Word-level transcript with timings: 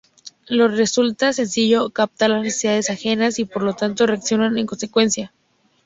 Les 0.47 0.71
resulta 0.75 1.31
sencillo 1.31 1.91
captar 1.91 2.31
las 2.31 2.41
necesidades 2.41 2.89
ajenas 2.89 3.37
y, 3.37 3.45
por 3.45 3.61
lo 3.61 3.75
tanto, 3.75 4.07
reaccionan 4.07 4.57
en 4.57 4.65
consecuencia. 4.65 5.31